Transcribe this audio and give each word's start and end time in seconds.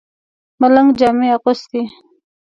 ملنګ 0.59 0.89
جامې 0.99 1.27
اغوستې. 1.37 1.81